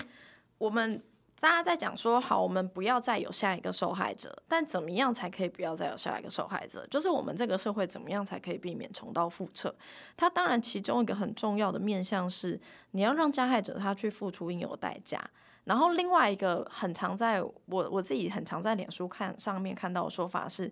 [0.57, 1.01] 我们
[1.39, 4.43] 大家在讲说，好，我们不要再有下一个受害者。
[4.47, 6.85] 但怎么样才可以不要再有下一个受害者？
[6.87, 9.73] 就是我们这个社会怎么样才可以避免重蹈覆辙？
[10.17, 12.59] 它当然其中一个很重要的面向是，
[12.91, 15.23] 你要让加害者他去付出应有代价。
[15.63, 20.69] 然后另外一个很常在我我自己很常在脸书看上面看到的说法是，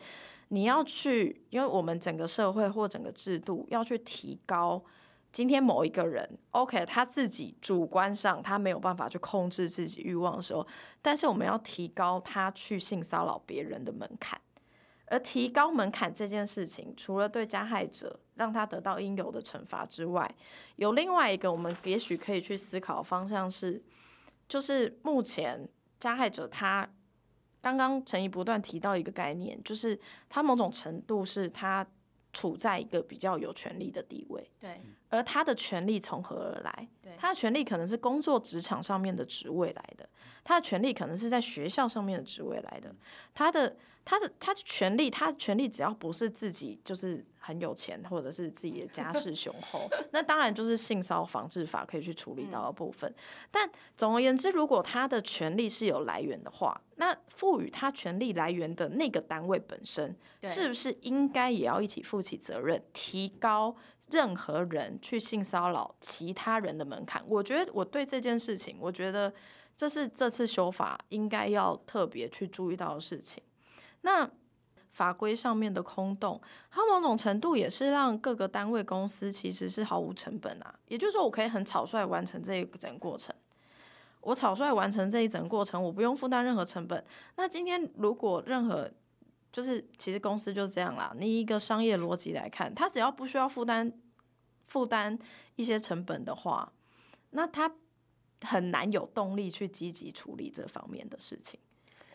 [0.50, 4.84] 你要去，因为我们整个社会或整个制度要去提高。
[5.32, 10.66] 今天某一个人，OK，他自己主观上他没有办法去控制自己欲望的时候，
[11.02, 14.40] 但是我们要提高他去性骚扰别人的门槛。
[15.08, 20.34] 而提高门槛这件事情，除了对加害者让他得到应有的惩罚之外，
[20.78, 23.84] 有另外一个我们也许可以去思考的方向是，
[24.50, 26.90] 就是目前加害者他
[27.62, 31.86] 刚刚陈怡不断提到一个概念，就是他某种程度是他。
[32.38, 36.88] 处在一个比较有权力的地位，对，而他的权力从何而来？
[37.02, 40.08] 对，他的权力可能是工作职场上面的职位来的，
[40.44, 42.94] 他的权力可能是在学校上面的职位来的，
[43.34, 43.76] 他的。
[44.10, 49.82] 他的他的权利，他的权利只要不是自己就是很有钱，或者是自己的家世雄厚，
[50.14, 53.14] 那当然就是性骚防治法可以去处理到的部分。
[53.52, 63.76] 但总而言之，如果他的权利是有来源的话，那赋予他权利来源的那个单位本身，是不是应该也要一起负起责任，提高
[64.10, 67.22] 任何人去性骚扰其他人的门槛？
[67.28, 69.34] 我觉得我对这件事情，我觉得
[69.76, 73.44] 这是这次修法应该要特别去注意到的事情。
[74.02, 74.30] 那
[74.92, 80.74] 法规上面的空洞，它某种程度也是让各个单位公司其实是毫无成本啊。
[80.88, 83.36] 也就是说，我可以很草率完成这一整个过程，
[84.22, 87.04] 我草率完成这一整个过程，我不用负担任何成本。
[87.36, 88.90] 那今天如果任何
[89.52, 93.92] 就是其实公司就是这样啦，你一个商业逻辑来看，它只要不需要负担
[94.68, 95.18] 负担
[95.56, 96.72] 一些成本的话，
[97.32, 97.72] 那它
[98.42, 101.60] 很难有动力去积极处理这方面的事情。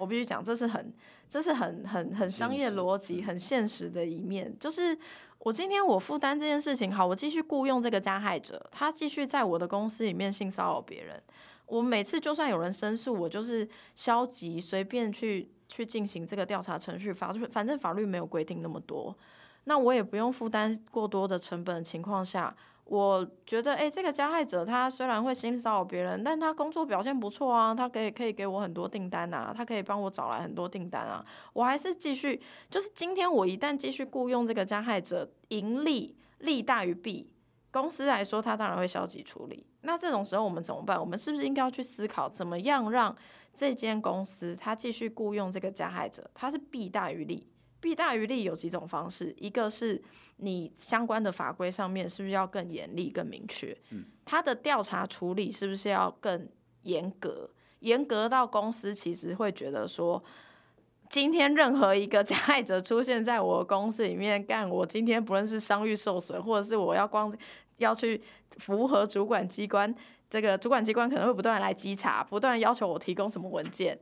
[0.03, 0.93] 我必须讲，这是很，
[1.29, 4.53] 这是很很很商业逻辑、很现实的一面。
[4.59, 4.99] 就是
[5.39, 11.23] 我今天我负担这件事情，好，我继续雇佣这个加害者，他继续在我的公司里面性骚扰别人。
[11.67, 19.17] 我每次就算有人申诉，我就是消极随便去去进行这个调查程序，法反正法律没有规定那么多，
[19.65, 22.53] 那我也不用负担过多的成本的情况下。
[22.85, 32.41] 我觉得，哎、这个加害者他虽然会性骚扰别人，但他工作表现不错啊，他可以可以给我很多订单啊，他可以帮我找来很多订单啊，我还是继续，
[32.71, 37.33] 就是今天我一旦继续雇佣这个加害者，盈利利大于弊，
[37.71, 39.65] 公司来说他当然会消极处理。
[39.83, 41.01] 那这种时候我们怎么办？
[41.01, 43.17] 我们是不是应该要去思考，怎么样让
[43.55, 47.47] 这间公司他继续雇佣这个加害者，他是弊大于利？
[47.83, 50.01] 弊大于利有几种方式，一个是
[50.37, 53.77] 你相关的法规上面是不是要更严厉、更明确？
[53.91, 56.49] 嗯，他的调查处理是不是要更
[56.83, 57.51] 严格？
[57.81, 60.23] 严格到公司其实会觉得说，
[61.11, 67.37] 今天任何一个 加害者出现在我的公司里面干，我今天不论是商誉受损，或者是我要光
[67.79, 68.23] 要去
[68.59, 69.93] 符合主管机关。
[70.31, 73.99] 这个主管机关可能会不断来稽查，不断要求我提供什么文件。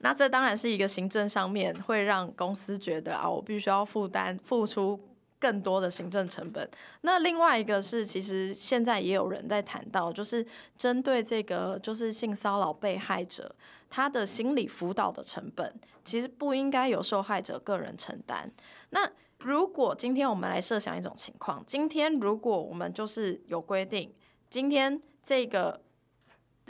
[0.00, 4.98] 那这当然是一个行政上面会让公司觉得啊，我必须要负担付出
[5.38, 6.68] 更多的行政成本。
[7.02, 10.44] 那另外一个是，其实现在也有人在谈到，就是
[10.76, 13.54] 针对这个就是性骚扰被害者，
[13.88, 18.50] 他的心理辅导的成本，其实不应该由受害者个人承担。
[18.90, 24.12] 那如果今天我们来设想一种情况，今天如果我们就是有规定，
[24.48, 25.00] 今天。
[25.22, 25.78] 这个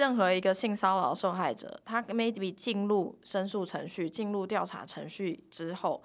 [0.00, 6.02] 任何一个性骚扰受害者，他 maybe 进入申诉程序、进入调查程序之后，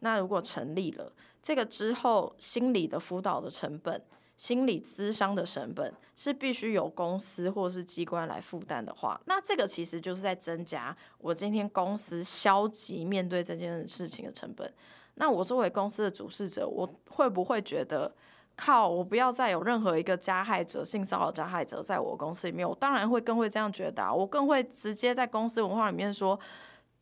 [0.00, 4.02] 那如果成立了，这个之后心理的辅导的成本、
[4.36, 14.68] 心理咨商的成本是必须由公司或是机关来负担的话，那这个其实就是在增加我今天公司消极面对这件事情的成本。
[15.14, 18.12] 那我作为公司的主事者，我会不会觉得？
[18.56, 18.88] 靠！
[18.88, 26.38] 我不要再有任何一个加害者、性骚扰加害者在我公司里面，我当然会更会这样觉得，我更会直接在公司文化里面说，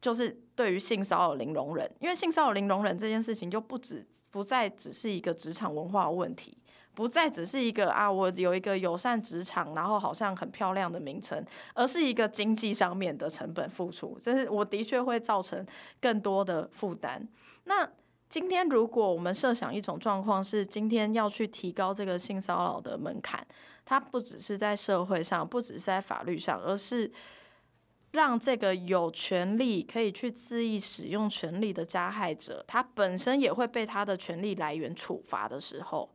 [0.00, 6.58] 就是对于性骚扰零容忍，因为性骚扰零容忍这件事情就不止不再只是一个职场文化问题，
[6.92, 15.64] 不再只是一个啊，我有一个友善职场，然后好像很漂亮的名称，而是一个经济上面的成本付出，这是我的确会造成
[16.00, 17.26] 更多的负担。
[17.64, 17.88] 那
[18.34, 23.46] 今天，如果我们设想一种状况是，今天要去提高这个性骚扰的门槛，
[23.84, 27.12] 它不只是在社会上，不只是在法律上，而是
[28.10, 36.10] 让这个有权利可以去恣意使用权力的加害者，他本身也会被他的权力来源处罚的时候，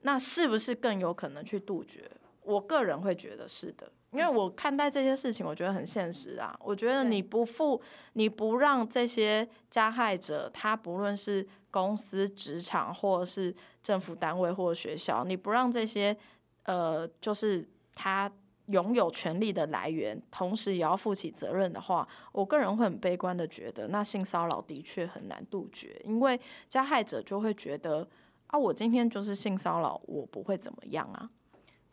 [0.00, 2.10] 那是不是更有可能去杜绝？
[2.42, 3.92] 我个人会觉得是的。
[4.12, 6.54] 因为我看待这些事情，我觉得很现实啊。
[6.60, 7.80] 我觉得你不负，
[8.12, 16.16] 你不让这些加害者，他不论是公司、职场，或者是政府单位或者学校，你不让这些
[16.64, 18.30] 呃，就是他
[18.66, 28.06] 拥有权利的来源，同时也要负起责任的话，我个人会很悲观的觉得，那性骚扰的确很难杜绝，因为加害者就会觉得
[28.48, 31.30] 啊，我今天就是性骚扰，我不会怎么样啊。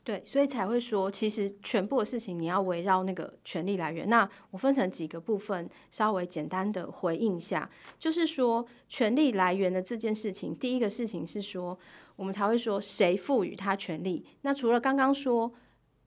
[0.09, 4.09] 对，所以才会说，其实全部的事情你要围绕那个权力来源。
[4.09, 7.69] 那我分成几个部分，稍微简单的回应一下，
[7.99, 11.77] 就是说权力来源的这件事情，第一个事情是说，
[12.15, 14.25] 我们才会说谁赋予他权力。
[14.41, 15.53] 那除了刚刚说，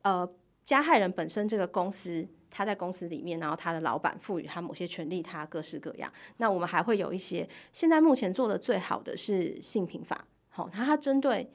[0.02, 0.28] 呃，
[0.64, 6.12] 加害人本身这个公司，他在公司里面，然后他的老板赋予他某些权利，他各式各样。
[6.38, 11.48] 那我们还会有一些，现在目前做的最好的是性平法，好，他他针对。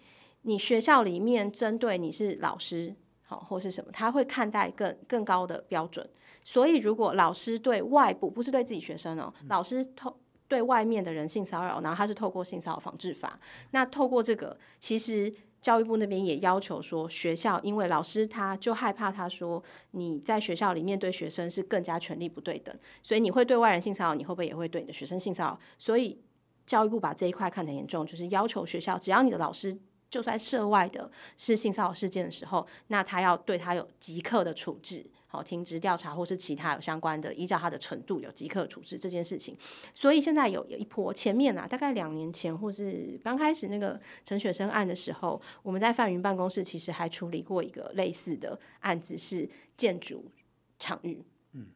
[0.48, 2.96] 你学校里面针对你是老师，
[3.28, 6.10] 好或是什么，他会看待更更高的标准。
[6.46, 13.38] 所以如果老师对外部不是对自己学生哦，老师透对外面的人性骚扰，然后他是透过性骚扰防治法，
[13.72, 25.60] 那透过这个，其实教育部那边也要求说，学校因为老师他就害怕他说你在学校里面对学生是更加权力不对等，所以你会对外人性骚扰，你会不会也会对你的学生性骚扰？
[25.78, 26.22] 所以
[26.66, 29.78] 教育部把这一块看得很严重，就是要求学校只要你的老师。
[30.10, 39.56] 就算涉外的是性骚扰事件的时候，那他要对他有即刻的处置，好，停职调查或是其他有相关的，依照他的程度有即刻处置这件事情。
[39.94, 50.32] 所以现在有有一波，前面啊，大概两年前或是刚开始那个陈雪生案的时候，我们在范云办公室其实还处理过一个类似的案子，是建筑
[50.80, 51.22] 场域。
[51.52, 51.68] 嗯，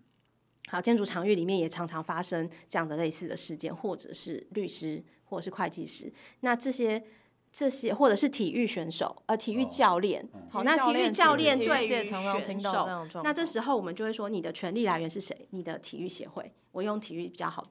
[0.70, 7.04] 好，建筑场域里面也常常发生这样的类似的事件，或者是律师或者是会计师，那这些。
[7.52, 12.88] 这些或者是体育选手，呃，体育教练，哦、好，那体育教练对于选手，
[13.24, 15.48] 那这时候我们就会说，你的权利来源是谁？
[15.50, 17.62] 你的体育协会，我用体育比较好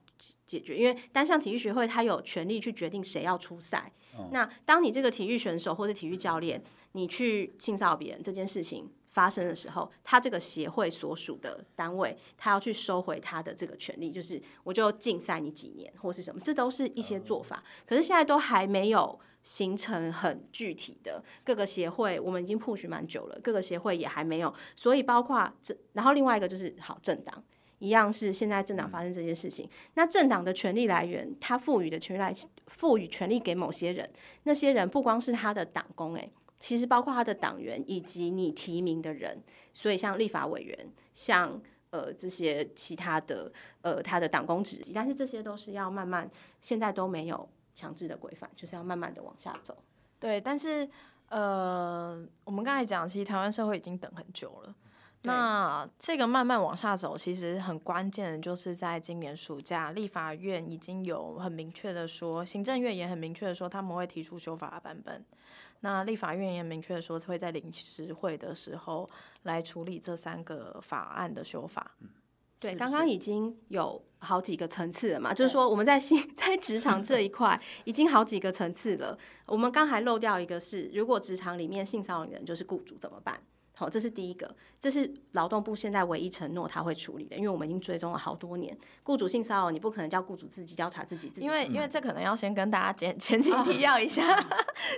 [0.45, 3.91] 解决，因为单项体育协会他有权利去决定谁要出赛。
[4.15, 17.63] 哦、那当你这个体育选手或者体育教练，你去性骚扰别人这件事情发生的时候，他这个协会所属的单位，他要去收回他的这个权利，就是我就禁赛你几年或是什么，这都是一些做法。
[17.87, 19.19] 可是现在都还没有。
[19.43, 27.43] 形成很具体的各个协会，我们已经 push 蛮久了，各个协会也还没有，所以包括这，然后另外一个就是好政党，
[27.79, 32.33] 一样是现在政党发生这件事情，那政党的权力来源，他赋予的权利来
[32.67, 34.07] 赋予权力给某些人，
[34.43, 39.41] 那些人不光是他的党工，诶，其实包括他的党员以及你提名的人，
[39.73, 40.77] 所以像立法委员，
[41.15, 46.29] 像呃这些其他的呃他的党工职，但是这些都是要慢慢，
[46.61, 49.77] 现在都没有强制的规范，就是要慢慢的往下走。
[50.19, 50.87] 对，但是
[51.29, 54.75] 呃，我们刚才讲，其实台湾社会已经等很久了。
[55.23, 65.23] 那这个慢慢往下走，其实很关键的就是在今年暑假，立法院已经有很明确的说，行政院也很明确的说，他们会提出修法的版本。
[65.81, 69.07] 那立法院也明确的说，会在临时会的时候
[69.43, 71.91] 来处理这三个法案的修法。
[72.59, 79.17] 对，刚刚已经有好几个层次了嘛，就是说我们在性 在职场这 一块已经好几个层次了。
[79.47, 83.41] 我们刚还漏掉一个是，如果职场里面性骚扰的人就是雇主怎么办？
[83.81, 84.47] 好，这是第一个，
[84.79, 94.45] 这是劳动部现在唯一承诺他会处理的，因为我们已经追踪了好多年，雇主性骚扰你不可能叫雇主自己调查自己，自己，因为因为这可能要先跟大家前前情提要一下， 哦、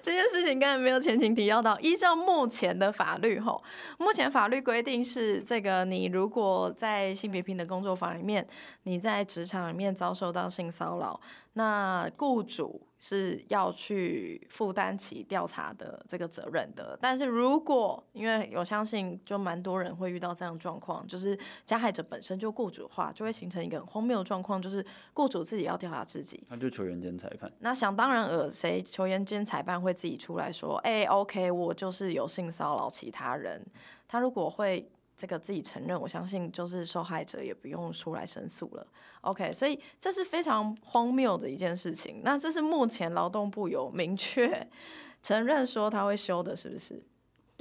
[0.04, 1.80] 这件事情根本没有前情提要到。
[1.80, 3.64] 依照目前的法律，吼，
[3.98, 8.46] 目前法律规定是这个，你如果在性别平等工作坊里面，
[8.84, 11.18] 你在职场里面遭受到性骚扰，
[11.54, 12.88] 那雇主。
[13.06, 27.52] 是要去负担起调查的这个责任的，但是如果因为我相信，就蛮多人会遇到这样的状况，就是加害者本身就雇主的话，就会形成一个很荒谬的状况，就是雇主自己要调查自己，那就球员兼裁判。
[27.60, 33.62] 那想当然尔，谁球员兼裁判会自己出来说，哎、欸，OK，我就是有性骚扰其他人，
[34.08, 34.90] 他如果会。
[35.18, 38.86] 这个自己承认，我相信就是受害者也不用出来申诉了。
[39.22, 42.22] OK，所以这是非常荒谬的一件事情。
[42.24, 44.68] 那这是目前劳动部有明确
[45.22, 47.02] 承认说他会修的，是不是？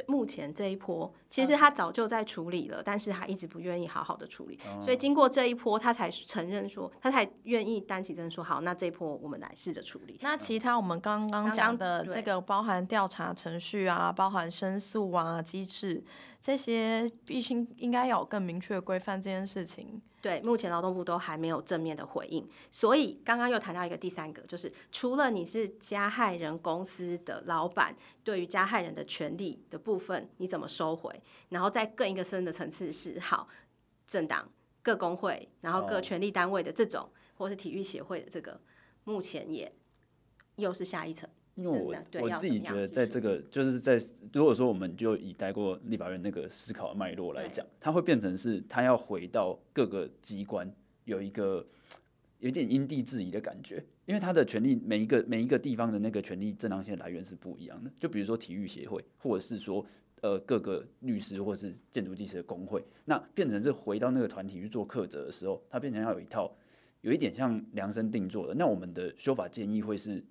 [0.07, 10.19] 目前这一波，其实他早就在处理了，嗯、但是他一直不愿意好好的处理，嗯、所以经过这一波，他才承认说，他才愿意担起责任说，好，那这一波我们来试着处理。
[10.23, 16.03] 那其他我们刚刚讲的这个，包含调查程序啊，包含申诉啊机制，
[16.41, 20.01] 这些必须应该要有更明确的规范这件事情。
[20.23, 31.21] 对，目前劳动部都还没有正面的回应，所以刚刚又谈到一个第三个，就是除了你是加害人公司的老板，对于加害人的权利的部分，你怎么收回？
[31.49, 33.49] 然后再更一个深的层次是，好，
[34.07, 34.49] 政党、
[34.81, 38.61] 各工会，然后各权力单位的这种，或是体育协会的这个，
[39.03, 39.75] 目前也
[40.55, 41.29] 又是下一层。
[41.55, 44.01] 因为我我自己觉得，在这个就是在
[44.33, 50.75] 如果说我们就以待过立法院那个思考的脉络来讲，它会变成是它要回到各个机关
[51.05, 51.67] 有一个
[52.39, 57.91] 有点因地制宜的感觉，因为它的权利每一个每一个地方的那个权利正当性来源是不一样的。
[58.01, 59.85] 就比如说体育协会，或者是说
[60.23, 66.57] 呃各个律师或是建筑技师的工会，那变成是回到那个团体去做课责的时候，它变成要有一套
[67.03, 68.55] 有一点像量身定做的。
[68.55, 70.25] 那我们的修法建议会是。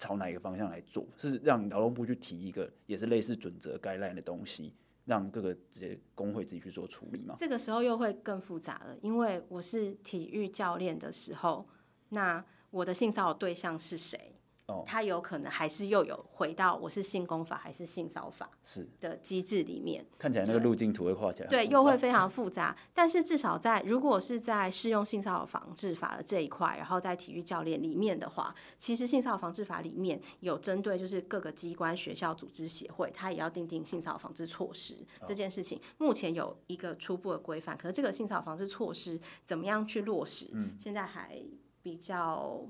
[0.00, 1.06] 朝哪一个方向来做？
[1.18, 4.72] 是让劳动部去提一个也是类似准则、概览的东西，
[5.04, 7.34] 让各个这些工会自己去做处理吗？
[7.38, 11.68] 这个时候又会更复杂了，因为我是体育教练的时候，
[12.08, 14.39] 那我的性骚扰对象是谁？
[14.86, 22.76] 他有可能还是又有回到我是性功法还是性骚法是的机制里面，看起来那个路径图会画起来，对，又会非常复杂。
[22.92, 34.96] 但是至少在如果是在适用性骚扰防治法的这一块，然后在体育教练里面的话，其实性骚扰防治法里面有针对就是各个机关、学校、组织、协会，它也要定定性骚扰防治措施
[35.26, 35.80] 这件事情。
[35.98, 41.40] 目前有一个初步的规范，可是这个性骚扰防治措施怎么样去落实，现在还
[41.82, 42.66] 比较。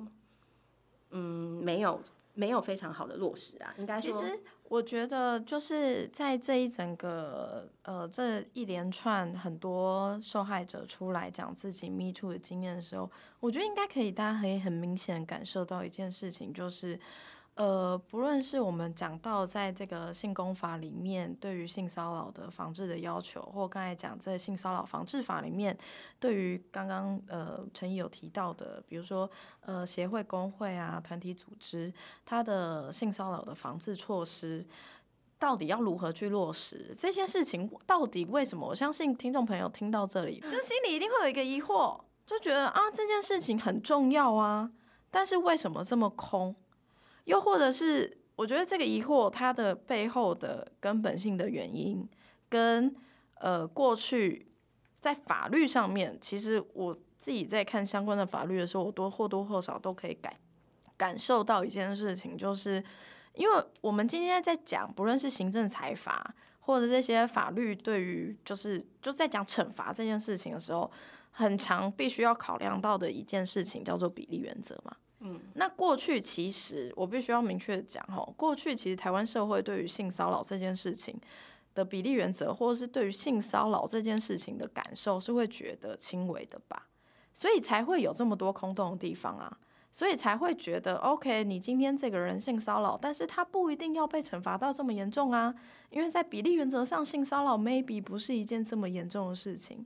[1.11, 2.01] 嗯，没有
[2.35, 16.99] 没有非常好的落实啊，应该说，其实我觉得就是在这一整个呃这一连串很多受害者出来讲自己 Me Too 的经验的时候，我觉得应该可以，大家可以很明显感受到一件事情，就是。
[17.61, 25.77] 呃，不论是我们讲到在这个性工法里面对于性骚扰的防治的要求，或刚才讲在性骚扰防治法里面
[26.19, 29.31] 对于刚刚呃陈毅有提到的，比如说
[29.61, 31.93] 呃协会、工会啊、团体组织，
[32.25, 34.67] 它的性骚扰的防治措施
[35.39, 36.97] 到底要如何去落实？
[36.99, 38.69] 这些事情到底为什么？
[38.69, 44.71] 我相信听众朋友听到这里，就心里一定会有一个疑惑，就觉得啊这件事情很重要啊，
[45.11, 46.57] 但是为什么这么空？
[47.25, 52.09] 又或者是，我觉得这个疑惑它的背后的根本性的原因，
[52.49, 52.95] 跟
[53.35, 54.47] 呃过去
[54.99, 60.35] 在法律上面，其实我自己在看相关的法律的时候，我都或多或少都可以感
[60.97, 62.83] 感受到一件事情，就是
[63.35, 70.91] 因为我们今天在讲，不论是行政裁罚或者这些法律对于就是就在讲惩罚这件事情的时候，
[71.31, 74.97] 很常必须要考量到的一件事情叫做比例原则嘛。
[75.21, 81.15] 嗯，那过去其实我必须要明确讲哈，过去其实台湾社会对于性骚扰这件事情，
[81.75, 86.89] 的比例原则，或者是对于性骚扰这件事情的感受，是会觉得轻微的吧？
[87.33, 89.59] 所以才会有这么多空洞的地方啊。
[89.93, 95.53] 所以才会觉得，OK，你今天这个人性骚扰，但是他不一定要被惩罚到这么严重啊，
[95.91, 99.85] 因为在比例原则上，性骚扰 maybe 不是一件这么严重的事情。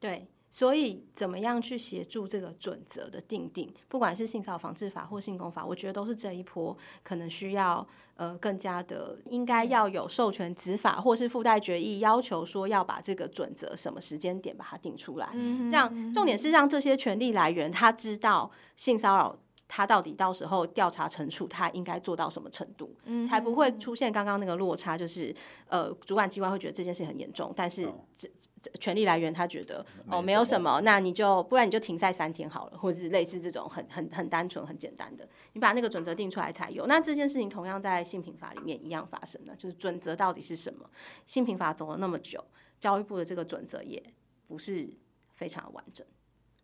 [0.00, 7.86] 对，所以怎么样去协助这个准则的定定，不管是性骚扰防治法或性工法，我觉得都是这一波可能需要
[8.16, 18.50] 呃更加的应该要有授权执法，或是附带决议要求说要把这个准则什么时间点把它定出来，嗯、这样重点是让这些权利来源他知道。
[18.76, 19.36] 性骚扰，
[19.68, 24.96] 他到底到时候调查惩处，他应该做到什么程度，嗯、才不会出现刚刚那个落差？
[24.96, 25.32] 就是
[25.68, 28.30] 呃，主管机关会觉得这件事很严重，但是这、哦、
[28.80, 36.86] 权力来源他觉得哦没有什么，那你就不然你就停赛三天好了，或者是类似这种很很很单纯很简单的，你把那个准则定出来才有。
[36.86, 40.88] 那这件事情同样在性平法里面一样发生的，就是准则到底是什么？
[41.26, 42.42] 性平法走了那么久，
[42.80, 44.02] 教育部的这个准则也
[44.46, 44.88] 不是
[45.34, 46.06] 非常完整。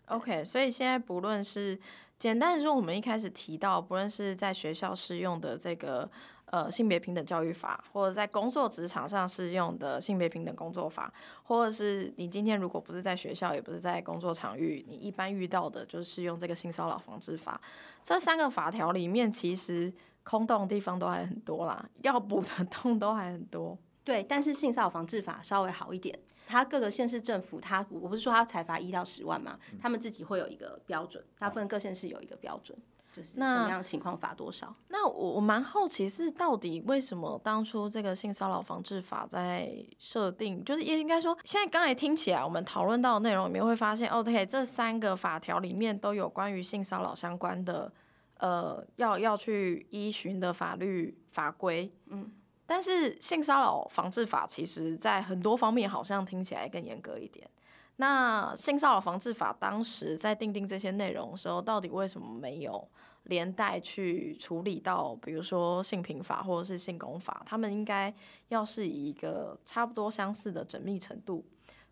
[0.07, 1.79] OK，所以现在不论是
[2.19, 6.09] 简单说，我们一开始提到，不论是在学校适用的这个
[6.47, 17.61] 呃性别平等教育法，或者在工作职场上适用的性别平等工作法，或者是你今天如果不是在学校，也不是在工作场域，你一般遇到的就是用这个性骚扰防治法，
[18.03, 19.93] 这三个法条里面，其实
[20.23, 23.77] 空洞的地方都还很多啦，要补的 洞都还很多。
[24.05, 26.17] 对，但是性骚扰防治法稍微好一点。
[26.47, 32.79] 它各个县市政府，它我不是说它裁罚一到十万嘛，他们自己会有一个标准，大部分各县市有一个标准，
[33.15, 34.71] 就是什么样情况罚多少。
[34.91, 47.91] 那，那我我蛮好奇是到底为什么当初这个性骚扰防治法在设定，就是也应该说，现在刚才听起来我们讨论到的内容里面会发现，OK，这三个法条里面都有关于性骚扰相关的，
[48.37, 52.31] 呃，要要去依循的法律法规，嗯。
[52.67, 57.49] 但是性骚扰防治法其实在很多方面好像听起来更严格一点。
[57.97, 62.89] 那性骚扰防治法当时在定定这些内容的时候，到底为什么没有
[63.25, 67.43] 连带去处理到，比如说性平法或者是性工法？
[67.47, 68.13] 他们应该
[68.49, 71.45] 要是以一个差不多相似的缜密程度。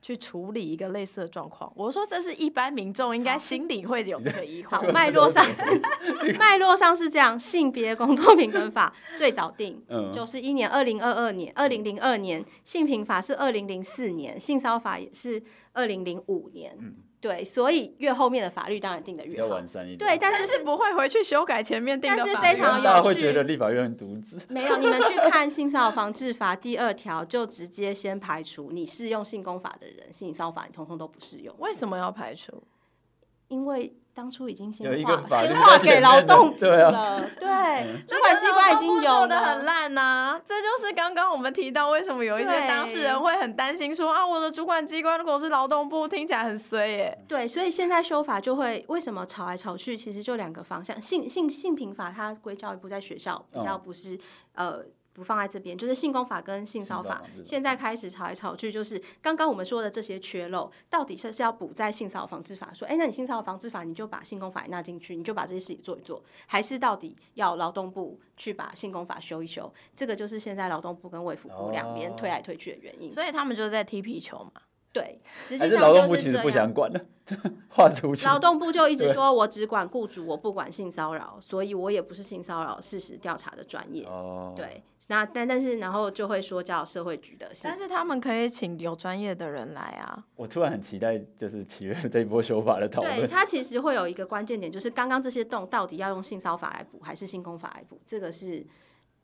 [0.03, 4.71] 去处理一个类似的状况，我说这是一般民众应该心里会有这个疑惑。
[4.71, 5.81] 好，脉络上是
[6.37, 9.81] 脉络上是这样，性别工作平等法最早定，
[10.13, 15.41] 就是一年二零二二年，二零零二年，性平法是二零零四年，性骚法也是
[15.73, 16.77] 二零零五年。
[16.81, 19.47] 嗯对，所以越后面的法律当然定的越好。
[19.47, 19.99] 完善一点。
[19.99, 22.33] 对，但是是不会回去修改前面定的法律。
[22.35, 22.85] 但是非常有趣。
[22.85, 24.41] 大家会觉得立法院很独自。
[24.49, 31.55] 没有，你们去看性骚扰防治法第二条，就直接先排除你适用性工法的人，性骚扰法你通通都不适用。
[31.61, 32.61] 为什么要排除？
[33.47, 33.95] 因为。
[34.15, 37.25] 当初已经先划，先划给劳动部了。
[37.41, 40.41] 对，主管机关已经有的很烂呐、啊。
[40.47, 47.25] 这就是刚刚我们提到，为什么有一些当事人会很担心说啊，我的主管机关如果是劳动部，听起来很衰耶。
[47.27, 51.01] 对，所以现在修法就会为什么吵来吵去，其实就两个方向。
[51.01, 54.15] 性性性平法它归教育部在学校，比较不是、
[54.55, 54.85] 哦、呃。
[55.13, 69.73] 不放在这边，就是性功法跟性骚法，现在开始吵来吵去，就是刚刚我们说的这些缺漏，到底是是要补在性骚扰防治法说，哎，那你性骚扰防治法你就把性功法也纳进去，你就把这些事情做一做，还是到底要劳动部去把性功法修一修？
[69.95, 74.63] 这个就是现在劳动部跟卫福部两边推来推去的原因，所以他们就是在踢皮球嘛。
[74.93, 76.43] 对，实际上就是这样。
[76.43, 77.01] 不想管了，
[77.71, 78.27] 划出去。
[78.27, 84.05] 劳动部就一直说，我只管雇主，我不管性骚扰，所以我也不是性骚扰事实调查的专业。
[84.05, 90.23] 哦，对，那但但是然后就会说叫社会局的，但是他们可以请有专业的人来啊。
[90.37, 93.21] 我突然很期待，就是七月这一波修法的讨论。
[93.21, 97.99] 对，它其实会有一个关键点，就是刚刚这些洞到底要用性骚法来补，还是性工法来补？
[98.05, 98.67] 这个是。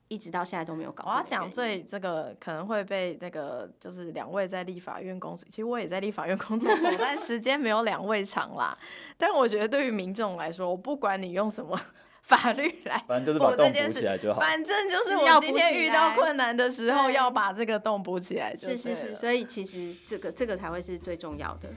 [0.08, 1.04] 一直到现在都没有搞。
[1.06, 8.76] 我要讲最这个可能会被那个就是两位在立法院工作，其实我也在立法院工作过， 但时间没有两位长啦。
[9.16, 11.78] 但我觉得对于民众来说，我不管你用什么
[12.22, 14.40] 法律来，反正就是把洞补起来就好。
[14.40, 18.54] 反正就是我今天遇到困难的时候，要把这个洞补起来。
[18.54, 21.68] 是是是，所以其实这个这个才会是最重要的。